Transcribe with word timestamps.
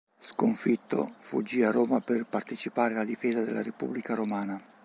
Sconfitto 0.19 1.13
fuggì 1.19 1.61
a 1.61 1.69
Roma 1.69 1.99
per 2.01 2.25
partecipare 2.25 2.95
alla 2.95 3.03
difesa 3.03 3.43
della 3.43 3.61
Repubblica 3.61 4.15
romana. 4.15 4.59